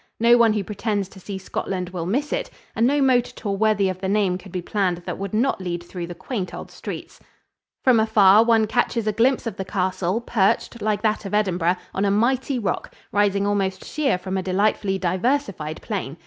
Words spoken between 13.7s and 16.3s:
sheer from a delightfully diversified plain.